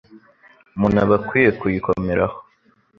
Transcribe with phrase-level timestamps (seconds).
[0.75, 2.37] umuntu aba akwiye kuyikomeraho.